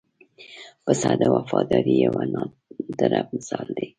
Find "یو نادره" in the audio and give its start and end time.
2.03-3.21